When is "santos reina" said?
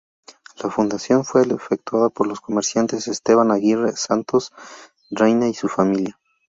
3.95-5.47